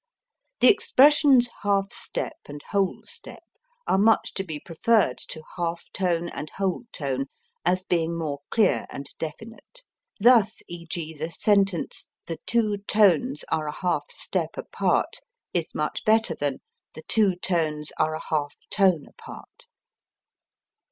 The 0.61 0.67
expressions 0.67 1.51
half 1.61 1.93
step 1.93 2.35
and 2.47 2.63
whole 2.71 3.03
step 3.05 3.43
are 3.85 3.99
much 3.99 4.33
to 4.33 4.43
be 4.43 4.59
preferred 4.59 5.19
to 5.29 5.43
half 5.57 5.85
tone 5.93 6.27
and 6.29 6.49
whole 6.49 6.85
tone, 6.91 7.27
as 7.63 7.83
being 7.83 8.17
more 8.17 8.39
clear 8.49 8.87
and 8.89 9.07
definite. 9.19 9.83
Thus 10.19 10.63
e.g., 10.67 11.13
the 11.19 11.29
sentence 11.29 12.09
"The 12.25 12.39
two 12.47 12.77
tones 12.87 13.45
are 13.51 13.67
a 13.67 13.75
half 13.81 14.09
step 14.09 14.57
apart" 14.57 15.17
is 15.53 15.67
much 15.75 16.03
better 16.03 16.33
than 16.33 16.61
"The 16.95 17.03
two 17.03 17.35
tones 17.35 17.91
are 17.99 18.15
a 18.15 18.25
half 18.31 18.57
tone 18.71 19.05
apart." 19.07 19.67